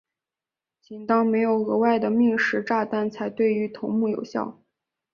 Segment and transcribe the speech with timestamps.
[0.81, 4.57] 仅当没有额外的命时炸弹才对于头目有效。